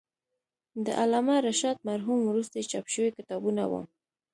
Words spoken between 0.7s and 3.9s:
د علامه رشاد مرحوم وروستي چاپ شوي کتابونه و.